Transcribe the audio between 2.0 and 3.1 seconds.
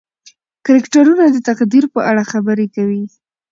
اړه خبرې کوي.